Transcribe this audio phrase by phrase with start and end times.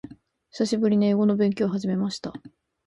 [0.49, 2.33] 久しぶりに英語の勉強を始めました。